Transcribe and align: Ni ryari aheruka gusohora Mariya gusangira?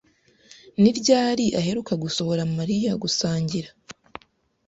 Ni 0.81 0.91
ryari 0.99 1.45
aheruka 1.59 1.93
gusohora 2.03 2.41
Mariya 2.57 2.91
gusangira? 3.03 3.69